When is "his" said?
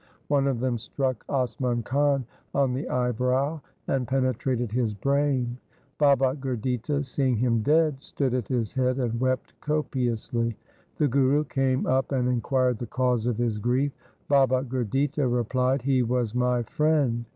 4.71-4.95, 8.47-8.73, 13.37-13.59